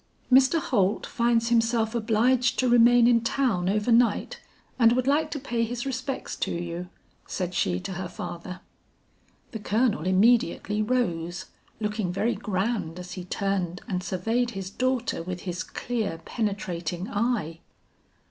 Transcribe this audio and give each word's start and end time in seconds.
'Mr. 0.33 0.57
Holt 0.59 1.05
finds 1.05 1.49
himself 1.49 1.93
obliged 1.93 2.57
to 2.57 2.67
remain 2.67 3.05
in 3.05 3.21
town 3.21 3.69
over 3.69 3.91
night, 3.91 4.41
and 4.79 4.93
would 4.93 5.05
like 5.05 5.29
to 5.29 5.39
pay 5.39 5.63
his 5.63 5.85
respects 5.85 6.35
to 6.37 6.49
you,' 6.51 6.89
said 7.27 7.53
she 7.53 7.79
to 7.81 7.91
her 7.91 8.07
father. 8.07 8.61
"The 9.51 9.59
Colonel 9.59 10.07
immediately 10.07 10.81
rose, 10.81 11.45
looking 11.79 12.11
very 12.11 12.33
grand 12.33 12.97
as 12.97 13.11
he 13.11 13.25
turned 13.25 13.81
and 13.87 14.01
surveyed 14.03 14.49
his 14.57 14.71
daughter 14.71 15.21
with 15.21 15.41
his 15.41 15.61
clear 15.61 16.17
penetrating 16.25 17.07
eye.' 17.07 17.59